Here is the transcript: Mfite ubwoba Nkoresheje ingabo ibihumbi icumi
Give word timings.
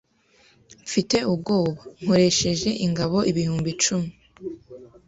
Mfite 0.85 1.17
ubwoba 1.31 1.79
Nkoresheje 2.01 2.69
ingabo 2.85 3.17
ibihumbi 3.31 3.69
icumi 3.75 4.09